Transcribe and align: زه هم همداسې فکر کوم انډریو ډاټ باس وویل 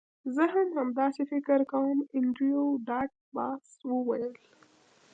زه 0.35 0.43
هم 0.53 0.67
همداسې 0.77 1.21
فکر 1.31 1.59
کوم 1.71 1.97
انډریو 2.17 2.65
ډاټ 2.87 3.11
باس 3.35 3.65
وویل 3.91 4.33